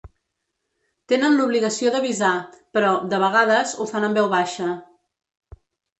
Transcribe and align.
Tenen 1.11 1.35
l’obligació 1.41 1.93
d’avisar, 1.95 2.31
però, 2.77 2.89
de 3.13 3.19
vegades, 3.25 3.75
ho 3.77 3.87
fan 3.93 4.07
en 4.09 4.17
veu 4.19 4.31
baixa. 4.37 4.71